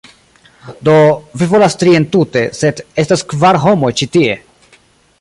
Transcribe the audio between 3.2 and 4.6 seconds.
kvar homoj ĉi tie